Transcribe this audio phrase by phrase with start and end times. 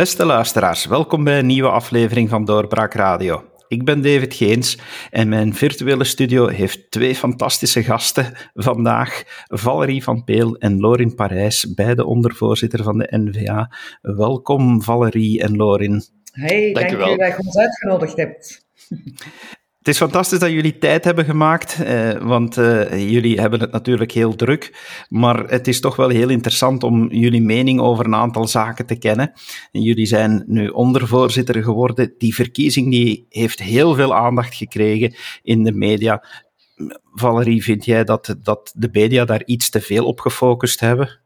[0.00, 3.44] Beste luisteraars, welkom bij een nieuwe aflevering van Doorbraak Radio.
[3.68, 4.78] Ik ben David Geens
[5.10, 9.22] en mijn virtuele studio heeft twee fantastische gasten vandaag.
[9.46, 13.72] Valerie van Peel en Lorin Parijs, beide ondervoorzitter van de NVA.
[14.00, 16.02] Welkom Valerie en Lorin.
[16.32, 18.66] Hey, dank, dank je dat je ons uitgenodigd hebt.
[19.80, 24.12] Het is fantastisch dat jullie tijd hebben gemaakt, eh, want eh, jullie hebben het natuurlijk
[24.12, 24.74] heel druk.
[25.08, 28.98] Maar het is toch wel heel interessant om jullie mening over een aantal zaken te
[28.98, 29.32] kennen.
[29.72, 32.14] En jullie zijn nu ondervoorzitter geworden.
[32.18, 36.24] Die verkiezing die heeft heel veel aandacht gekregen in de media.
[37.14, 41.20] Valerie, vind jij dat, dat de media daar iets te veel op gefocust hebben?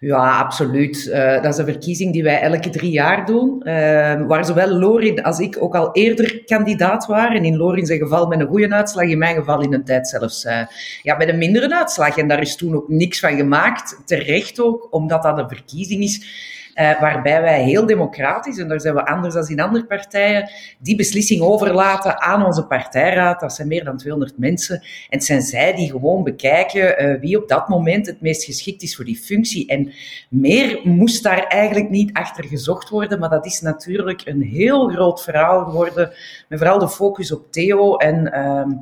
[0.00, 1.06] Ja, absoluut.
[1.06, 5.22] Uh, dat is een verkiezing die wij elke drie jaar doen, uh, waar zowel Lorin
[5.22, 7.44] als ik ook al eerder kandidaat waren.
[7.44, 10.44] In Lorin zijn geval met een goede uitslag, in mijn geval in een tijd zelfs
[10.44, 10.60] uh,
[11.02, 12.16] ja, met een mindere uitslag.
[12.16, 16.46] En daar is toen ook niks van gemaakt, terecht ook, omdat dat een verkiezing is
[16.78, 20.96] uh, waarbij wij heel democratisch, en daar zijn we anders dan in andere partijen, die
[20.96, 23.40] beslissing overlaten aan onze partijraad.
[23.40, 24.76] Dat zijn meer dan 200 mensen.
[24.76, 28.82] En het zijn zij die gewoon bekijken uh, wie op dat moment het meest geschikt
[28.82, 29.66] is voor die functie.
[29.66, 29.92] En
[30.28, 35.22] meer moest daar eigenlijk niet achter gezocht worden, maar dat is natuurlijk een heel groot
[35.22, 36.12] verhaal geworden,
[36.48, 38.38] met vooral de focus op Theo en...
[38.40, 38.80] Um,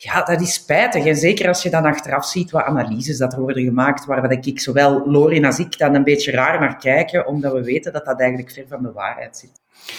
[0.00, 1.04] ja, dat is spijtig.
[1.04, 4.60] En zeker als je dan achteraf ziet wat analyses dat er worden gemaakt, waar ik
[4.60, 8.20] zowel Lorin als ik dan een beetje raar naar kijken, omdat we weten dat dat
[8.20, 9.50] eigenlijk ver van de waarheid zit.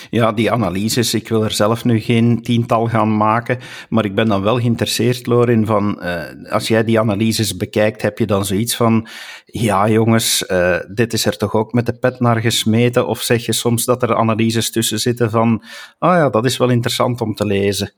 [0.09, 4.27] Ja, die analyses, ik wil er zelf nu geen tiental gaan maken, maar ik ben
[4.27, 8.75] dan wel geïnteresseerd, Lorin, van uh, als jij die analyses bekijkt, heb je dan zoiets
[8.75, 9.07] van,
[9.45, 13.45] ja jongens, uh, dit is er toch ook met de pet naar gesmeten, of zeg
[13.45, 15.63] je soms dat er analyses tussen zitten van,
[15.97, 17.93] ah oh ja, dat is wel interessant om te lezen?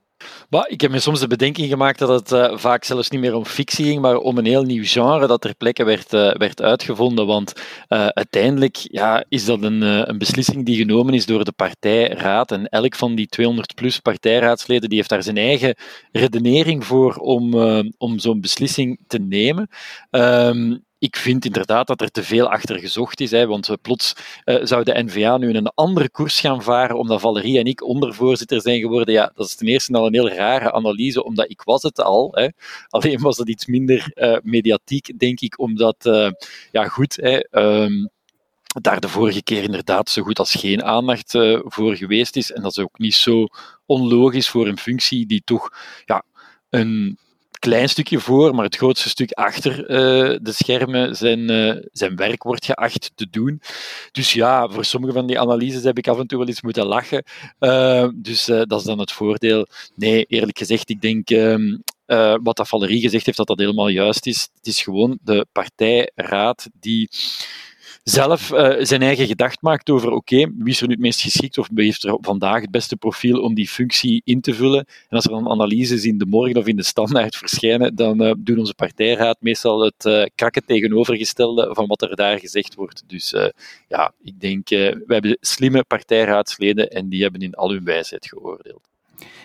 [0.68, 3.46] Ik heb me soms de bedenking gemaakt dat het uh, vaak zelfs niet meer om
[3.46, 7.26] fictie ging, maar om een heel nieuw genre dat ter plekke werd, uh, werd uitgevonden.
[7.26, 7.54] Want
[7.90, 12.52] uh, uiteindelijk ja, is dat een, een beslissing die genomen is door de partijraad.
[12.52, 15.76] En elk van die 200 plus partijraadsleden die heeft daar zijn eigen
[16.12, 17.54] redenering voor om,
[17.98, 19.68] om zo'n beslissing te nemen.
[20.10, 24.60] Um, ik vind inderdaad dat er te veel achter gezocht is, hè, want plots uh,
[24.64, 28.80] zou de NVA nu een andere koers gaan varen, omdat Valerie en ik ondervoorzitter zijn
[28.80, 29.14] geworden.
[29.14, 32.32] Ja, dat is ten eerste al een heel rare analyse, omdat ik was het al.
[32.32, 32.48] Hè.
[32.90, 36.30] Alleen was het iets minder uh, mediatiek, denk ik, omdat, uh,
[36.72, 38.10] ja goed, hè, um,
[38.82, 41.32] daar de vorige keer inderdaad zo goed als geen aandacht
[41.64, 42.52] voor geweest is.
[42.52, 43.48] En dat is ook niet zo
[43.86, 45.70] onlogisch voor een functie die toch
[46.06, 46.24] ja,
[46.70, 47.18] een
[47.62, 52.44] klein stukje voor, maar het grootste stuk achter uh, de schermen zijn, uh, zijn werk
[52.44, 53.62] wordt geacht te doen.
[54.12, 56.86] Dus ja, voor sommige van die analyses heb ik af en toe wel eens moeten
[56.86, 57.24] lachen.
[57.60, 59.68] Uh, dus dat is dan het voordeel.
[59.96, 61.78] Nee, eerlijk gezegd, ik denk ehm,
[62.44, 64.50] wat dat Valerie gezegd heeft, dat dat helemaal juist is.
[64.54, 67.10] Het is gewoon de partijraad die
[68.04, 71.58] zelf uh, zijn eigen gedacht maakt over oké, wie is er nu het meest geschikt
[71.58, 74.86] of wie heeft er vandaag het beste profiel om die functie in te vullen.
[74.86, 78.34] En als er dan analyses in de morgen of in de standaard verschijnen, dan uh,
[78.38, 83.04] doen onze partijraad meestal het uh, krakken tegenovergestelde van wat er daar gezegd wordt.
[83.08, 83.36] Dus
[83.88, 88.91] ja, ik denk, we hebben slimme partijraadsleden en die hebben in al hun wijsheid geoordeeld.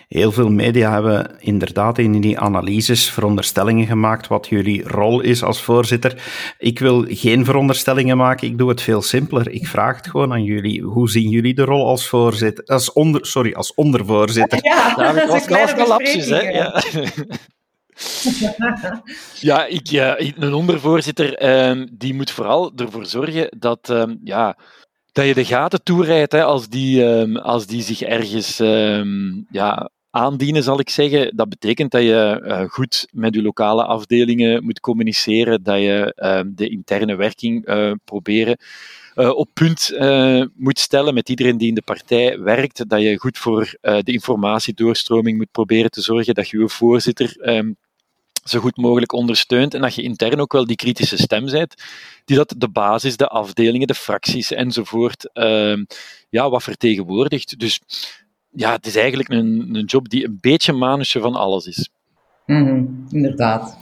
[0.07, 5.61] Heel veel media hebben inderdaad in die analyses veronderstellingen gemaakt wat jullie rol is als
[5.61, 6.23] voorzitter.
[6.57, 9.49] Ik wil geen veronderstellingen maken, ik doe het veel simpeler.
[9.49, 10.81] Ik vraag het gewoon aan jullie.
[10.81, 12.65] Hoe zien jullie de rol als voorzitter?
[12.65, 14.59] Als onder, sorry, als ondervoorzitter.
[14.61, 16.39] Ja, dat, dat was, was een lapsus, hè?
[16.39, 16.83] Ja.
[19.49, 24.57] ja, ik, ja, een ondervoorzitter um, die moet vooral ervoor zorgen dat um, ja,
[25.17, 29.89] dat je de gaten toerijdt hè, als, die, um, als die zich ergens um, ja,
[30.09, 31.35] aandienen, zal ik zeggen.
[31.35, 36.51] Dat betekent dat je uh, goed met je lokale afdelingen moet communiceren, dat je um,
[36.55, 38.57] de interne werking uh, proberen
[39.15, 39.91] uh, op punt
[40.55, 45.37] moet stellen met iedereen die in de partij werkt, dat je goed voor de informatiedoorstroming
[45.37, 47.35] moet proberen te zorgen, dat je je voorzitter
[48.49, 51.75] zo goed mogelijk ondersteunt en dat je intern ook wel die kritische stem bent,
[52.25, 55.77] die dat de basis, de afdelingen, de fracties enzovoort, uh,
[56.29, 57.59] ja, wat vertegenwoordigt.
[57.59, 57.81] Dus
[58.49, 61.89] ja, het is eigenlijk een, een job die een beetje manusje van alles is.
[62.45, 63.77] -hmm, inderdaad.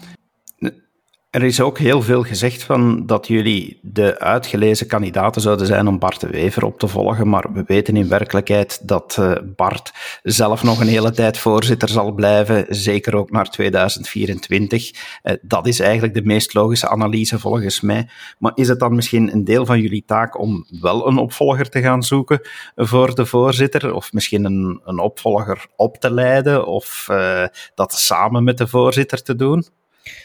[1.35, 5.99] Er is ook heel veel gezegd van dat jullie de uitgelezen kandidaten zouden zijn om
[5.99, 9.91] Bart de Wever op te volgen, maar we weten in werkelijkheid dat uh, Bart
[10.23, 14.91] zelf nog een hele tijd voorzitter zal blijven, zeker ook naar 2024.
[14.93, 18.09] Uh, dat is eigenlijk de meest logische analyse volgens mij.
[18.39, 21.81] Maar is het dan misschien een deel van jullie taak om wel een opvolger te
[21.81, 22.41] gaan zoeken
[22.75, 28.43] voor de voorzitter, of misschien een, een opvolger op te leiden, of uh, dat samen
[28.43, 29.65] met de voorzitter te doen?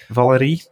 [0.09, 0.63] Valerie?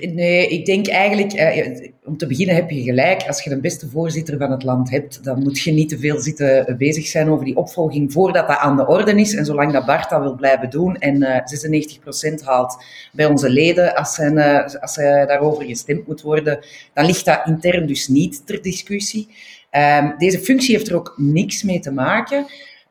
[0.00, 3.26] Nee, ik denk eigenlijk, eh, om te beginnen heb je gelijk.
[3.26, 6.20] Als je de beste voorzitter van het land hebt, dan moet je niet te veel
[6.20, 9.34] zitten bezig zijn over die opvolging voordat dat aan de orde is.
[9.34, 13.94] En zolang dat Bart dat wil blijven doen en uh, 96% haalt bij onze leden,
[13.94, 16.58] als, zijn, uh, als daarover gestemd moet worden,
[16.94, 19.28] dan ligt dat intern dus niet ter discussie.
[19.70, 22.46] Um, deze functie heeft er ook niks mee te maken.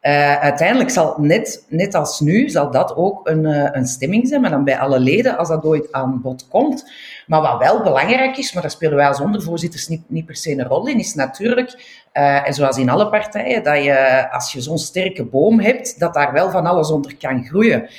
[0.06, 4.42] Uh, uiteindelijk zal net, net als nu, zal dat ook een, uh, een stemming zijn,
[4.42, 6.92] maar dan bij alle leden als dat ooit aan bod komt.
[7.28, 10.52] Maar wat wel belangrijk is, maar daar spelen wij als ondervoorzitters niet, niet per se
[10.52, 11.72] een rol in, is natuurlijk,
[12.14, 16.14] uh, en zoals in alle partijen, dat je als je zo'n sterke boom hebt, dat
[16.14, 17.90] daar wel van alles onder kan groeien.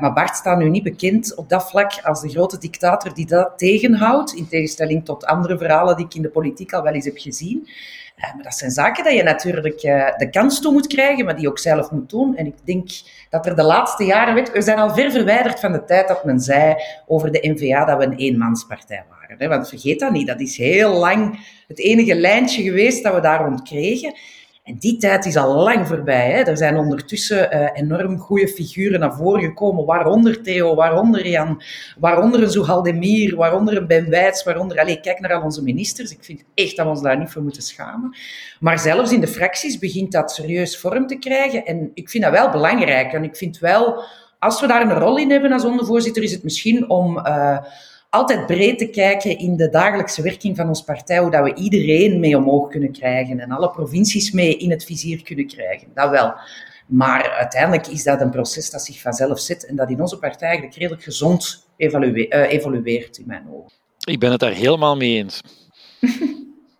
[0.00, 3.52] maar Bart staat nu niet bekend op dat vlak als de grote dictator die dat
[3.56, 7.18] tegenhoudt, in tegenstelling tot andere verhalen die ik in de politiek al wel eens heb
[7.18, 7.68] gezien.
[8.24, 11.36] Uh, maar dat zijn zaken die je natuurlijk uh, de kans toe moet krijgen, maar
[11.36, 12.36] die ook zelf moet doen.
[12.36, 12.90] En ik denk
[13.30, 16.40] dat er de laatste jaren, we zijn al ver verwijderd van de tijd dat men
[16.40, 16.74] zei
[17.06, 19.36] over de NVA dat we een eenmanspartij waren.
[19.38, 19.48] Hè?
[19.48, 23.44] Want vergeet dat niet, dat is heel lang het enige lijntje geweest dat we daar
[23.44, 24.14] rond kregen.
[24.62, 26.30] En die tijd is al lang voorbij.
[26.30, 26.42] Hè.
[26.42, 31.62] Er zijn ondertussen uh, enorm goede figuren naar voren gekomen, waaronder Theo, waaronder Jan,
[31.98, 34.78] waaronder een Zohaldemir, waaronder een Ben Wijts, waaronder...
[34.78, 36.10] Allez, kijk naar al onze ministers.
[36.10, 38.16] Ik vind echt dat we ons daar niet voor moeten schamen.
[38.60, 41.66] Maar zelfs in de fracties begint dat serieus vorm te krijgen.
[41.66, 43.12] En ik vind dat wel belangrijk.
[43.12, 44.04] En ik vind wel,
[44.38, 47.18] als we daar een rol in hebben als ondervoorzitter, is het misschien om...
[47.18, 47.58] Uh,
[48.12, 52.20] altijd breed te kijken in de dagelijkse werking van ons partij, hoe dat we iedereen
[52.20, 55.88] mee omhoog kunnen krijgen en alle provincies mee in het vizier kunnen krijgen.
[55.94, 56.34] Dat wel.
[56.86, 60.48] Maar uiteindelijk is dat een proces dat zich vanzelf zet en dat in onze partij
[60.48, 63.72] eigenlijk redelijk gezond evolueert, uh, evolueert in mijn ogen.
[64.04, 65.40] Ik ben het daar helemaal mee eens.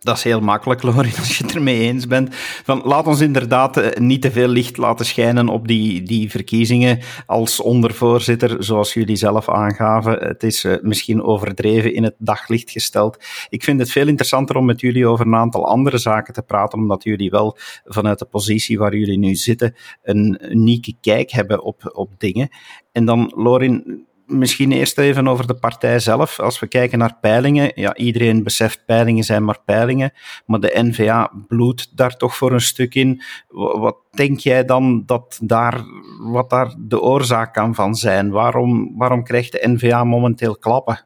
[0.03, 2.35] Dat is heel makkelijk, Lorin, als je het ermee eens bent.
[2.35, 6.99] Van, laat ons inderdaad eh, niet te veel licht laten schijnen op die, die verkiezingen
[7.25, 10.13] als ondervoorzitter, zoals jullie zelf aangaven.
[10.27, 13.17] Het is uh, misschien overdreven in het daglicht gesteld.
[13.49, 16.79] Ik vind het veel interessanter om met jullie over een aantal andere zaken te praten,
[16.79, 21.91] omdat jullie wel vanuit de positie waar jullie nu zitten een unieke kijk hebben op,
[21.93, 22.49] op dingen.
[22.91, 26.39] En dan, Lorin, misschien eerst even over de partij zelf.
[26.39, 30.13] Als we kijken naar peilingen, ja, iedereen beseft peilingen zijn maar peilingen,
[30.45, 33.21] maar de NVA bloedt daar toch voor een stuk in.
[33.47, 35.83] Wat denk jij dan dat daar,
[36.19, 38.31] wat daar de oorzaak kan van zijn?
[38.31, 41.05] Waarom, waarom krijgt de NVA momenteel klappen?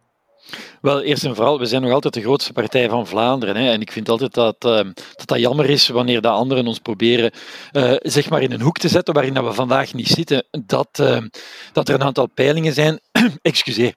[0.82, 3.56] Wel, eerst en vooral, we zijn nog altijd de grootste partij van Vlaanderen.
[3.56, 4.72] Hè, en ik vind altijd dat, uh,
[5.16, 7.32] dat dat jammer is wanneer de anderen ons proberen
[7.72, 10.48] uh, zeg maar in een hoek te zetten waarin dat we vandaag niet zitten.
[10.66, 11.18] Dat, uh,
[11.74, 13.00] dat er een aantal peilingen zijn,
[13.42, 13.96] excuseer,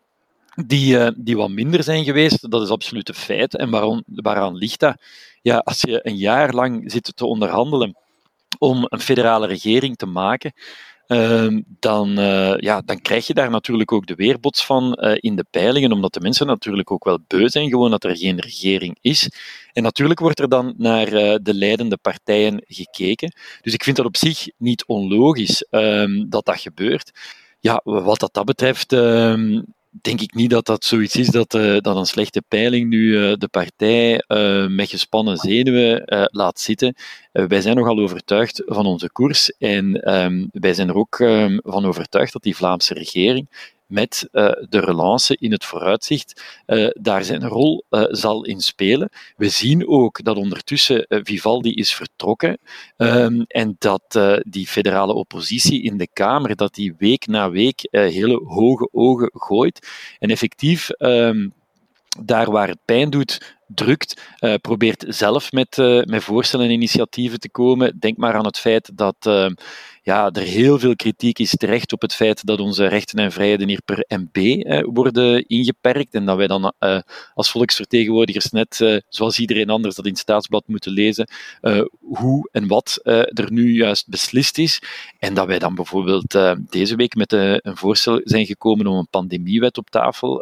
[0.66, 2.50] die, die wat minder zijn geweest.
[2.50, 3.56] Dat is absoluut een feit.
[3.56, 5.02] En waarom, waaraan ligt dat?
[5.42, 7.96] Ja, als je een jaar lang zit te onderhandelen
[8.58, 10.52] om een federale regering te maken,
[11.10, 15.36] Ehm, dan, uh, ja, dan krijg je daar natuurlijk ook de weerbots van uh, in
[15.36, 18.98] de peilingen, omdat de mensen natuurlijk ook wel beu zijn gewoon dat er geen regering
[19.00, 19.30] is.
[19.72, 21.06] En natuurlijk wordt er dan naar
[21.42, 23.32] de leidende partijen gekeken.
[23.60, 27.10] Dus ik vind dat op zich niet onlogisch um, dat dat gebeurt.
[27.60, 31.78] Ja, wat dat, dat betreft, um, denk ik niet dat dat zoiets is dat, uh,
[31.78, 36.02] dat een slechte peiling nu uh, de partij uh, met gespannen zenuwen
[36.32, 36.94] laat zitten.
[37.32, 41.84] wij zijn nogal overtuigd van onze koers en um, wij zijn er ook um, van
[41.86, 43.48] overtuigd dat die Vlaamse regering
[43.90, 49.10] met uh, de relance in het vooruitzicht uh, daar zijn rol uh, zal in spelen.
[49.36, 52.58] We zien ook dat ondertussen Vivaldi is vertrokken
[52.96, 58.42] um, en dat die federale oppositie in de Kamer dat die week na week hele
[58.44, 61.52] hoge ogen gooit en effectief um,
[62.20, 64.22] daar waar het pijn doet, drukt,
[64.60, 67.98] probeert zelf met, met voorstellen en initiatieven te komen.
[67.98, 69.50] Denk maar aan het feit dat
[70.02, 73.68] ja, er heel veel kritiek is terecht op het feit dat onze rechten en vrijheden
[73.68, 76.98] hier per MB eh, worden ingeperkt en dat wij dan eh,
[77.34, 81.28] als volksvertegenwoordigers net, eh, zoals iedereen anders dat in het staatsblad moeten lezen,
[81.60, 84.82] eh, hoe en wat eh, er nu juist beslist is.
[85.18, 86.38] En dat wij dan bijvoorbeeld
[86.70, 90.38] deze week met een voorstel zijn gekomen om een pandemiewet op tafel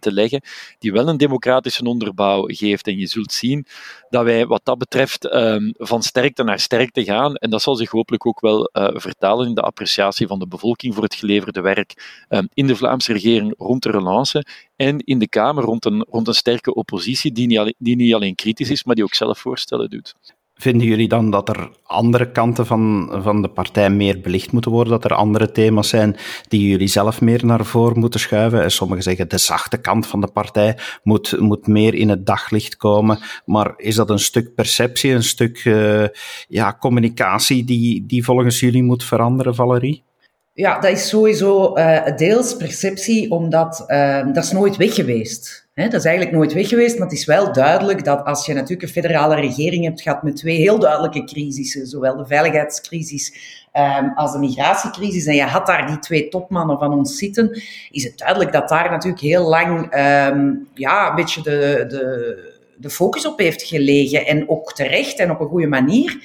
[0.00, 0.42] te leggen,
[0.78, 2.86] die wel een democratische onderbouw geeft.
[2.86, 3.66] En je zult zien
[4.10, 7.34] dat wij wat dat betreft ehm, van sterkte naar sterkte gaan.
[7.34, 8.70] En dat zal zich hopelijk ook wel
[9.00, 13.12] vertalen in de appreciatie van de bevolking voor het geleverde werk um, in de Vlaamse
[13.12, 14.46] regering rond de relance
[14.76, 18.34] en in de Kamer rond een, rond een sterke oppositie die niet, die niet alleen
[18.34, 20.14] kritisch is, maar die ook zelf voorstellen doet.
[20.54, 24.92] Vinden jullie dan dat er andere kanten van, van de partij meer belicht moeten worden?
[24.92, 26.16] Dat er andere thema's zijn
[26.48, 28.62] die jullie zelf meer naar voren moeten schuiven?
[28.62, 32.76] En sommigen zeggen de zachte kant van de partij moet, moet meer in het daglicht
[32.76, 33.18] komen.
[33.44, 36.06] Maar is dat een stuk perceptie, een stuk uh,
[36.48, 40.02] ja, communicatie die, die volgens jullie moet veranderen, Valerie?
[40.52, 45.63] Ja, dat is sowieso uh, deels perceptie, omdat uh, dat is nooit weg geweest.
[45.74, 48.82] Dat is eigenlijk nooit weg geweest, maar het is wel duidelijk dat als je natuurlijk
[48.82, 53.34] een federale regering hebt gehad met twee heel duidelijke crisissen, zowel de veiligheidscrisis
[53.72, 58.04] um, als de migratiecrisis, en je had daar die twee topmannen van ons zitten, is
[58.04, 63.26] het duidelijk dat daar natuurlijk heel lang um, ja, een beetje de, de, de focus
[63.26, 64.26] op heeft gelegen.
[64.26, 66.22] En ook terecht en op een goede manier.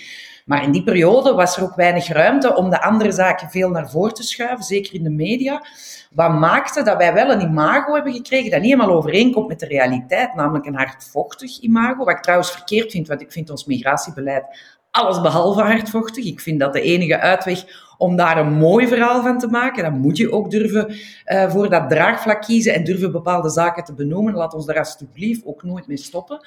[0.50, 3.90] Maar in die periode was er ook weinig ruimte om de andere zaken veel naar
[3.90, 5.66] voren te schuiven, zeker in de media.
[6.12, 9.66] Wat maakte dat wij wel een imago hebben gekregen dat niet helemaal overeenkomt met de
[9.66, 12.04] realiteit, namelijk een hardvochtig imago.
[12.04, 14.46] Wat ik trouwens verkeerd vind, want ik vind ons migratiebeleid
[14.92, 16.26] alles behalve hardvochtig.
[16.26, 17.64] Ik vind dat de enige uitweg
[17.98, 21.70] om daar een mooi verhaal van te maken, dan moet je ook durven uh, voor
[21.70, 24.34] dat draagvlak kiezen en durven bepaalde zaken te benoemen.
[24.34, 26.46] Laat ons daar alsjeblieft ook nooit mee stoppen.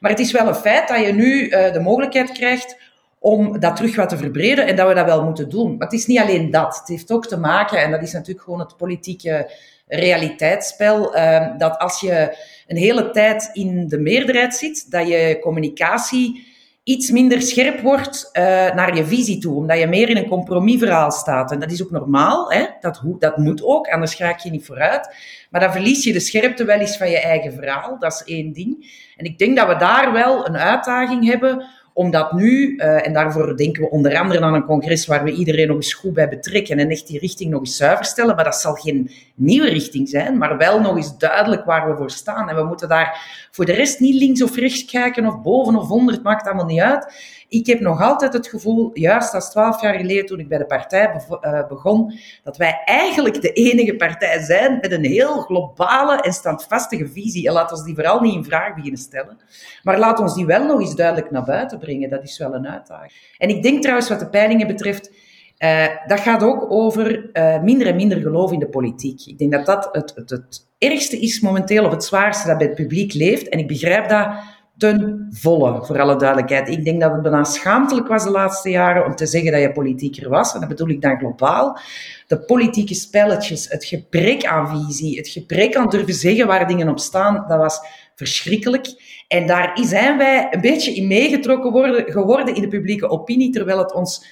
[0.00, 2.92] Maar het is wel een feit dat je nu uh, de mogelijkheid krijgt
[3.24, 5.76] om dat terug wat te verbreden en dat we dat wel moeten doen.
[5.76, 6.76] Maar het is niet alleen dat.
[6.78, 9.50] Het heeft ook te maken, en dat is natuurlijk gewoon het politieke
[9.86, 16.46] realiteitsspel, uh, dat als je een hele tijd in de meerderheid zit, dat je communicatie
[16.82, 18.42] iets minder scherp wordt uh,
[18.74, 21.52] naar je visie toe, omdat je meer in een compromisverhaal staat.
[21.52, 22.66] En dat is ook normaal, hè?
[22.80, 25.14] Dat, dat moet ook, anders raak je niet vooruit.
[25.50, 28.52] Maar dan verlies je de scherpte wel eens van je eigen verhaal, dat is één
[28.52, 29.02] ding.
[29.16, 33.56] En ik denk dat we daar wel een uitdaging hebben omdat nu, uh, en daarvoor
[33.56, 36.78] denken we onder andere aan een congres waar we iedereen nog eens goed bij betrekken
[36.78, 40.38] en echt die richting nog eens zuiver stellen, maar dat zal geen nieuwe richting zijn,
[40.38, 42.48] maar wel nog eens duidelijk waar we voor staan.
[42.48, 45.90] En we moeten daar voor de rest niet links of rechts kijken of boven of
[45.90, 47.12] onder, het maakt allemaal niet uit.
[47.54, 50.66] Ik heb nog altijd het gevoel, juist als twaalf jaar geleden toen ik bij de
[50.66, 56.32] partij uh, begon, dat wij eigenlijk de enige partij zijn met een heel globale en
[56.32, 57.46] standvastige visie.
[57.46, 59.38] En laat ons die vooral niet in vraag beginnen stellen.
[59.82, 62.10] Maar laat ons die wel nog eens duidelijk naar buiten brengen.
[62.10, 63.12] Dat is wel een uitdaging.
[63.38, 65.10] En ik denk trouwens wat de peilingen betreft,
[65.58, 69.26] uh, dat gaat ook over uh, minder en minder geloof in de politiek.
[69.26, 72.66] Ik denk dat dat het, het, het ergste is momenteel, of het zwaarste dat bij
[72.66, 73.48] het publiek leeft.
[73.48, 74.28] En ik begrijp dat
[74.76, 76.68] ten volle, voor alle duidelijkheid.
[76.68, 79.72] Ik denk dat het bijna schaamtelijk was de laatste jaren om te zeggen dat je
[79.72, 80.54] politieker was.
[80.54, 81.78] En dat bedoel ik dan globaal.
[82.26, 86.98] De politieke spelletjes, het gebrek aan visie, het gebrek aan durven zeggen waar dingen op
[86.98, 87.80] staan, dat was
[88.14, 88.86] verschrikkelijk.
[89.28, 93.78] En daar zijn wij een beetje in meegetrokken worden, geworden in de publieke opinie, terwijl
[93.78, 94.26] het ons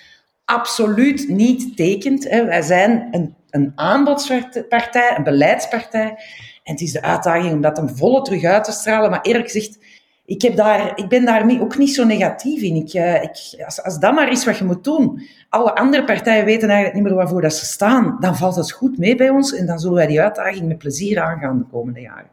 [0.44, 2.24] absoluut niet tekent.
[2.24, 6.16] Wij zijn een, een aanbodspartij, een beleidspartij.
[6.62, 9.10] En het is de uitdaging om dat ten volle terug uit te stralen.
[9.10, 9.78] Maar eerlijk gezegd,
[10.24, 12.76] ik, heb daar, ik ben daar ook niet zo negatief in.
[12.76, 16.44] Ik, uh, ik, als, als dat maar is wat je moet doen, alle andere partijen
[16.44, 19.54] weten eigenlijk niet meer waarvoor dat ze staan, dan valt het goed mee bij ons
[19.54, 22.30] en dan zullen wij die uitdaging met plezier aangaan de komende jaren.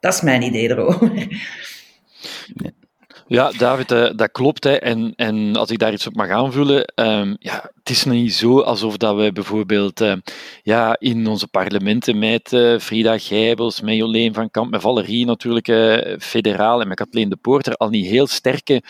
[0.00, 1.28] Dat is mijn idee erover.
[3.32, 4.64] Ja, David, eh, dat klopt.
[4.64, 4.74] Hè.
[4.74, 8.60] En, en als ik daar iets op mag aanvullen, um, ja, het is niet zo
[8.60, 10.14] alsof dat we bijvoorbeeld uh,
[10.62, 15.66] ja, in onze parlementen met uh, Frida Gijbels, met Jolien van Kamp, met Valerie natuurlijk,
[16.22, 18.82] federaal en met Kathleen de Poorter al niet heel sterke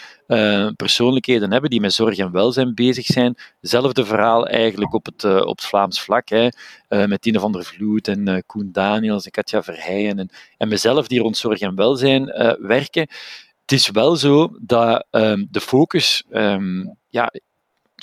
[0.76, 3.36] persoonlijkheden hebben die met zorg en welzijn bezig zijn.
[3.60, 6.48] Hetzelfde verhaal eigenlijk op het, op het Vlaams vlak, hè.
[6.88, 11.20] met Tine van der Vloed en Koen Daniels en Katja Verheijen en, en mezelf die
[11.20, 12.24] rond zorg en welzijn
[12.60, 13.06] werken
[13.62, 17.30] het is wel zo dat um, de focus um, ja,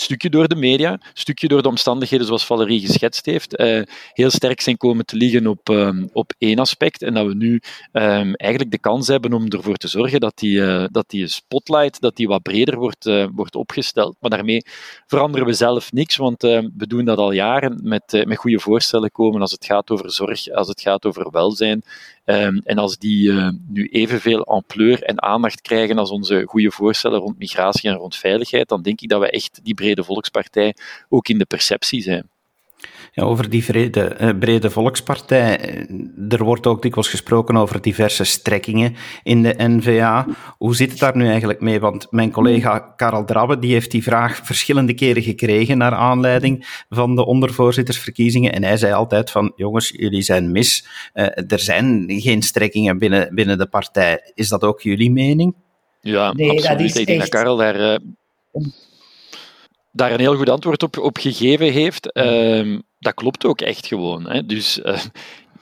[0.02, 3.82] stukje door de media, stukje door de omstandigheden zoals Valerie geschetst heeft, uh,
[4.14, 7.02] heel sterk zijn komen te liggen op, um, op één aspect.
[7.02, 7.62] En dat we nu
[7.92, 12.16] eigenlijk de kans hebben om ervoor te zorgen dat die, uh, dat die spotlight dat
[12.16, 14.16] die wat breder wordt, uh, wordt opgesteld.
[14.20, 14.62] Maar daarmee
[15.08, 19.42] veranderen we zelf niks, want we doen dat al jaren met, met goede voorstellen komen
[19.42, 21.84] als het gaat over zorg, als het gaat over welzijn.
[22.30, 27.20] Um, en als die uh, nu evenveel ampleur en aandacht krijgen als onze goede voorstellen
[27.20, 30.76] rond migratie en rond veiligheid, dan denk ik dat we echt die brede volkspartij
[31.10, 32.30] ook in de perceptie zijn.
[33.12, 35.60] Ja, over die brede, eh, brede volkspartij.
[35.60, 35.86] Eh,
[36.30, 40.26] er wordt ook dikwijls gesproken over diverse strekkingen in de NVA.
[40.58, 41.80] Hoe zit het daar nu eigenlijk mee?
[41.80, 47.16] Want mijn collega Karel Drabbe die heeft die vraag verschillende keren gekregen naar aanleiding van
[47.16, 48.54] de ondervoorzittersverkiezingen.
[48.54, 50.88] En hij zei altijd van, jongens, jullie zijn mis.
[51.14, 54.32] Uh, er zijn geen strekkingen binnen, binnen de partij.
[54.34, 55.56] Is dat ook jullie mening?
[56.02, 56.78] Ja, nee, absoluut.
[56.78, 57.80] Dat is Ik denk dat Karel daar...
[57.80, 57.96] Uh
[60.00, 62.10] daar een heel goed antwoord op, op gegeven heeft.
[62.14, 64.30] Uh, dat klopt ook echt gewoon.
[64.30, 64.46] Hè.
[64.46, 65.00] Dus uh,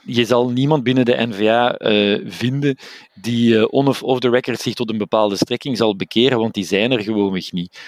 [0.04, 2.76] je zal niemand binnen de NVA uh, eh, vinden
[3.14, 6.54] die uh, on of off the record zich tot een bepaalde strekking zal bekeren, want
[6.54, 7.80] die zijn er gewoonweg niet.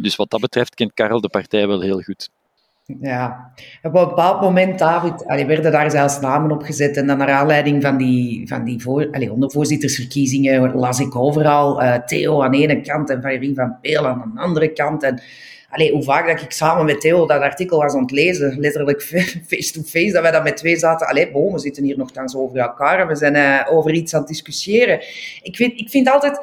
[0.00, 2.28] dus wat dat betreft kent Karel de partij wel heel goed.
[3.00, 6.96] Ja, op een bepaald moment, David, allee, werden daar zelfs namen op gezet.
[6.96, 11.94] En dan naar aanleiding van die, van die voor, allee, ondervoorzittersverkiezingen las ik overal uh,
[11.94, 15.02] Theo aan de ene kant en Valerie van Peel aan de andere kant.
[15.02, 15.22] En
[15.72, 19.02] allee, hoe vaak dat ik samen met Theo dat artikel was aan het lezen, letterlijk
[19.48, 21.06] face-to-face, -face, dat wij dat met twee zaten.
[21.06, 24.20] Allee, boom, we zitten hier nogthans over elkaar en we zijn uh, over iets aan
[24.20, 25.00] het discussiëren.
[25.42, 26.40] Ik vind, ik vind altijd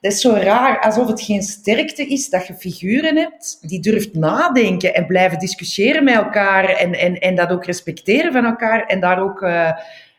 [0.00, 4.14] dat is zo raar, alsof het geen sterkte is dat je figuren hebt die durft
[4.14, 9.00] nadenken en blijven discussiëren met elkaar en, en, en dat ook respecteren van elkaar en
[9.00, 9.72] daar ook uh,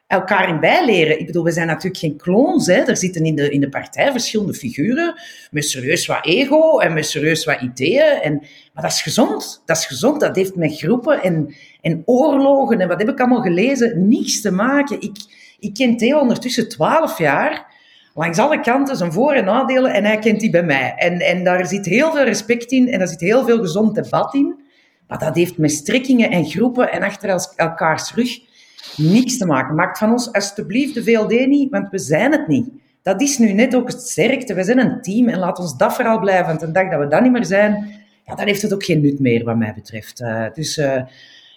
[0.09, 1.19] elkaar in bijleren.
[1.19, 2.65] Ik bedoel, we zijn natuurlijk geen clones.
[2.65, 2.73] Hè.
[2.73, 5.13] Er zitten in de, in de partij verschillende figuren
[5.51, 8.21] met serieus wat ego en met serieus wat ideeën.
[8.21, 8.33] En,
[8.73, 9.61] maar dat is gezond.
[9.65, 10.19] Dat is gezond.
[10.19, 14.51] Dat heeft met groepen en, en oorlogen en wat heb ik allemaal gelezen, niets te
[14.51, 15.01] maken.
[15.01, 15.17] Ik,
[15.59, 17.65] ik ken Theo ondertussen twaalf jaar
[18.13, 20.93] langs alle kanten zijn voor- en nadelen en hij kent die bij mij.
[20.97, 24.33] En, en daar zit heel veel respect in en daar zit heel veel gezond debat
[24.33, 24.59] in.
[25.07, 28.48] Maar dat heeft met strekkingen en groepen en achter elkaars rug
[28.95, 29.75] niks te maken.
[29.75, 32.69] Maakt van ons alsjeblieft de VLD niet, want we zijn het niet.
[33.01, 34.53] Dat is nu net ook het sterkte.
[34.53, 36.45] We zijn een team en laat ons dat vooral blijven.
[36.45, 39.01] Want de dag dat we dat niet meer zijn, ja, dan heeft het ook geen
[39.01, 40.21] nut meer, wat mij betreft.
[40.21, 41.01] Uh, dus uh,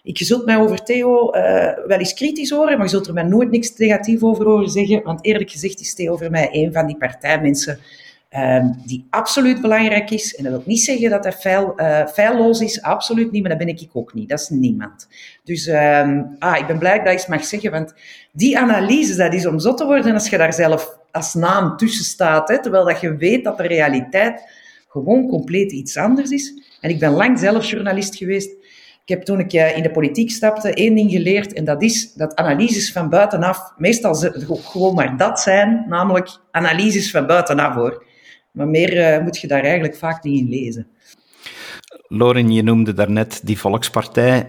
[0.02, 1.42] ik, zult mij over Theo uh,
[1.86, 5.02] wel eens kritisch horen, maar je zult er mij nooit niks negatief over horen zeggen.
[5.02, 7.78] Want eerlijk gezegd is Theo voor mij een van die partijmensen
[8.36, 10.34] um, die absoluut belangrijk is.
[10.34, 13.66] En dat wil niet zeggen dat hij feil, uh, feilloos is, absoluut niet, maar dat
[13.66, 14.28] ben ik ook niet.
[14.28, 15.08] Dat is niemand.
[15.44, 17.94] Dus um, ah, ik ben blij dat ik het mag zeggen, want
[18.32, 22.04] die analyse, dat is om zot te worden als je daar zelf als naam tussen
[22.04, 24.50] staat, hè, terwijl dat je weet dat de realiteit
[24.88, 26.62] gewoon compleet iets anders is.
[26.80, 28.50] En ik ben lang zelf journalist geweest.
[29.04, 32.34] Ik heb toen ik in de politiek stapte één ding geleerd en dat is dat
[32.34, 38.04] analyses van buitenaf meestal gewoon maar dat zijn, namelijk analyses van buitenaf hoor.
[38.52, 40.86] Maar meer uh, moet je daar eigenlijk vaak niet in lezen.
[42.08, 44.46] Lorin, je noemde daarnet die Volkspartij.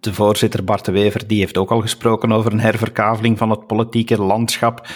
[0.00, 3.66] De voorzitter Bart de Wever die heeft ook al gesproken over een herverkaveling van het
[3.66, 4.88] politieke landschap.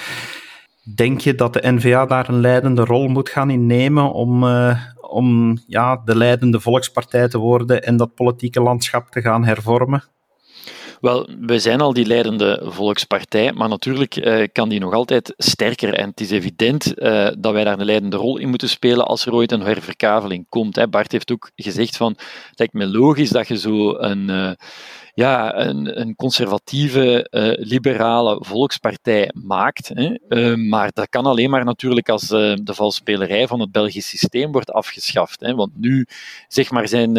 [0.95, 5.59] Denk je dat de NVA daar een leidende rol moet gaan innemen om, uh, om
[5.67, 10.05] ja, de leidende volkspartij te worden en dat politieke landschap te gaan hervormen?
[11.01, 15.95] Wel, we zijn al die leidende volkspartij, maar natuurlijk uh, kan die nog altijd sterker.
[15.95, 19.27] En het is evident uh, dat wij daar een leidende rol in moeten spelen als
[19.27, 20.77] er ooit een herverkaveling komt.
[20.77, 20.89] Hè.
[20.89, 22.13] Bart heeft ook gezegd van,
[22.49, 24.29] het lijkt me logisch dat je zo een...
[24.31, 24.51] Uh,
[25.15, 27.27] ja, een, een conservatieve,
[27.61, 29.91] liberale volkspartij maakt.
[29.95, 30.57] Hè.
[30.57, 35.41] Maar dat kan alleen maar natuurlijk als de valsspelerij van het Belgisch systeem wordt afgeschaft.
[35.41, 35.55] Hè.
[35.55, 36.07] Want nu,
[36.49, 37.17] zeg maar, zijn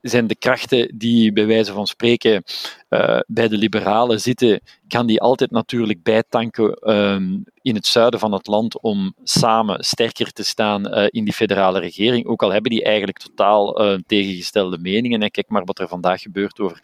[0.00, 2.42] zijn de krachten die bij wijze van spreken
[2.90, 8.32] uh, bij de liberalen zitten, kan die altijd natuurlijk bijtanken um, in het zuiden van
[8.32, 12.26] het land om samen sterker te staan uh, in die federale regering.
[12.26, 15.22] Ook al hebben die eigenlijk totaal uh, tegengestelde meningen.
[15.22, 16.80] En kijk maar wat er vandaag gebeurt over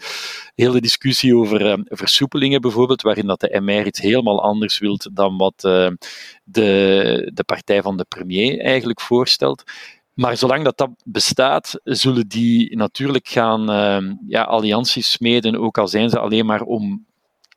[0.54, 5.36] heel de discussie over versoepelingen bijvoorbeeld, waarin dat de MR iets helemaal anders wilt dan
[5.36, 5.60] wat
[6.44, 9.62] de, de partij van de premier eigenlijk voorstelt.
[10.14, 15.88] Maar zolang dat, dat bestaat, zullen die natuurlijk gaan uh, ja, allianties smeden, ook al
[15.88, 17.06] zijn ze alleen maar om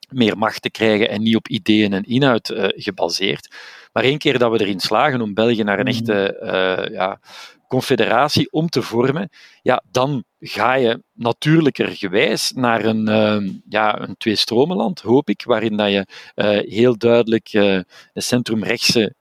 [0.10, 3.56] meer macht te krijgen en niet op ideeën en inhoud uh, gebaseerd.
[3.93, 5.91] Maar één keer dat we erin slagen om België naar een mm.
[5.91, 7.20] echte uh, ja,
[7.68, 9.30] confederatie om te vormen,
[9.62, 15.90] ja, dan ga je natuurlijkergewijs naar een, uh, ja, een tweestromenland, hoop ik, waarin dat
[15.90, 17.74] je uh, heel duidelijk uh,
[18.14, 19.16] een centrumrechtse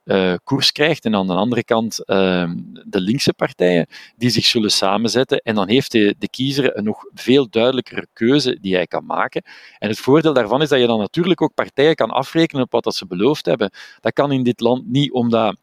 [0.44, 2.54] koers krijgt en aan de andere kant ehm,
[2.84, 5.38] de linkse partijen die zich zullen samenzetten.
[5.38, 9.42] En dan heeft de, de kiezer een nog veel duidelijkere keuze die hij kan maken.
[9.78, 12.84] En het voordeel daarvan is dat je dan natuurlijk ook partijen kan afrekenen op wat
[12.84, 13.70] dat ze beloofd hebben.
[14.00, 15.56] Dat kan in dit land niet omdat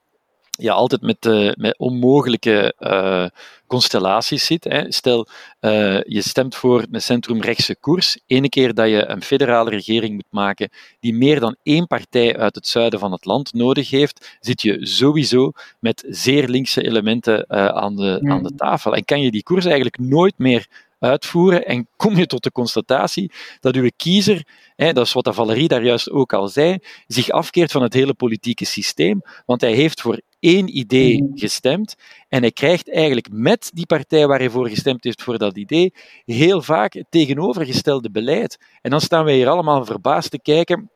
[0.63, 3.25] ja, altijd met, uh, met onmogelijke uh,
[3.67, 4.63] constellaties zit.
[4.63, 4.91] Hè.
[4.91, 5.27] Stel,
[5.61, 8.17] uh, je stemt voor een centrumrechtse koers.
[8.27, 12.55] Ene keer dat je een federale regering moet maken die meer dan één partij uit
[12.55, 17.95] het zuiden van het land nodig heeft, zit je sowieso met zeer linkse elementen aan,
[17.95, 18.95] de, aan de tafel.
[18.95, 20.67] En kan je die koers eigenlijk nooit meer
[20.99, 24.45] uitvoeren en kom je tot de constatatie dat uw kiezer,
[24.75, 28.13] hè, dat is wat Valerie daar juist ook al zei, zich afkeert van het hele
[28.13, 31.37] politieke systeem, want hij heeft voor één idee mm.
[31.37, 31.95] gestemd
[32.29, 35.93] en hij krijgt eigenlijk met die partij waar hij voor gestemd heeft voor dat idee
[36.25, 38.57] heel vaak het tegenovergestelde beleid.
[38.81, 40.89] En dan staan wij hier allemaal verbaasd te kijken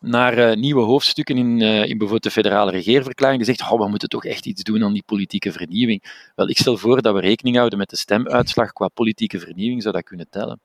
[0.00, 3.88] naar uh, nieuwe hoofdstukken in, uh, in bijvoorbeeld de federale regeerverklaring, die zegt, oh, we
[3.88, 6.30] moeten toch echt iets doen aan die politieke vernieuwing.
[6.34, 9.94] Wel, ik stel voor dat we rekening houden met de stemuitslag qua politieke vernieuwing, zou
[9.94, 10.60] dat kunnen tellen.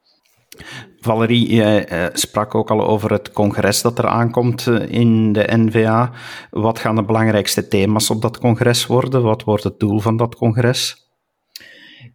[0.99, 6.11] Valerie, jij uh, sprak ook al over het congres dat er aankomt in de NVA.
[6.49, 9.23] Wat gaan de belangrijkste thema's op dat congres worden?
[9.23, 11.04] Wat wordt het doel van dat congres?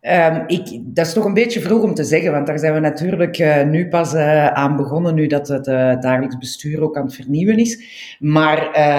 [0.01, 2.81] Um, ik, dat is toch een beetje vroeg om te zeggen, want daar zijn we
[2.81, 7.05] natuurlijk uh, nu pas uh, aan begonnen, nu dat het uh, dagelijks bestuur ook aan
[7.05, 7.83] het vernieuwen is.
[8.19, 8.59] Maar